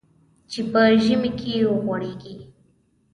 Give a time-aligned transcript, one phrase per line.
[0.51, 2.35] چې په ژمي کې وغوړېږي.